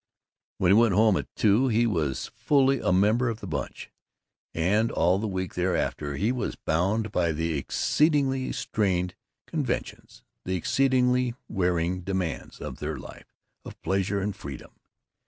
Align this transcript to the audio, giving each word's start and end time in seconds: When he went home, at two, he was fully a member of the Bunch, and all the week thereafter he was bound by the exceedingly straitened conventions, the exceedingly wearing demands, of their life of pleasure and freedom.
When 0.57 0.71
he 0.71 0.75
went 0.79 0.95
home, 0.95 1.15
at 1.15 1.27
two, 1.35 1.67
he 1.67 1.85
was 1.85 2.31
fully 2.33 2.79
a 2.79 2.91
member 2.91 3.29
of 3.29 3.39
the 3.39 3.45
Bunch, 3.45 3.91
and 4.51 4.91
all 4.91 5.19
the 5.19 5.27
week 5.27 5.53
thereafter 5.53 6.15
he 6.15 6.31
was 6.31 6.55
bound 6.55 7.11
by 7.11 7.31
the 7.31 7.55
exceedingly 7.55 8.51
straitened 8.51 9.13
conventions, 9.45 10.23
the 10.43 10.55
exceedingly 10.55 11.35
wearing 11.47 12.01
demands, 12.01 12.59
of 12.59 12.79
their 12.79 12.97
life 12.97 13.31
of 13.63 13.79
pleasure 13.83 14.19
and 14.19 14.35
freedom. 14.35 14.71